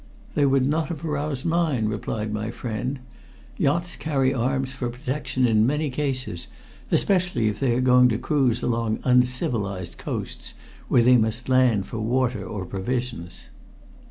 [0.33, 2.97] "They would not have aroused mine," replied my friend.
[3.57, 6.47] "Yachts carry arms for protection in many cases,
[6.89, 10.55] especially if they are going to cruise along uncivilized coasts
[10.87, 13.49] where they must land for water or provisions."